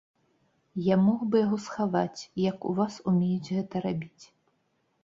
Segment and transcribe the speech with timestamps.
[0.85, 4.23] Я мог бы яго схаваць, як у вас умеюць гэта рабіць.